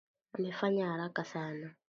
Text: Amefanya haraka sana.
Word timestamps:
Amefanya 0.37 0.89
haraka 0.89 1.23
sana. 1.23 1.75